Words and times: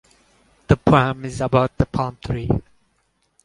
The 0.67 0.77
poem 0.77 1.25
is 1.25 1.41
about 1.41 1.77
the 1.77 1.85
palm 1.85 2.17
tree. 2.25 2.49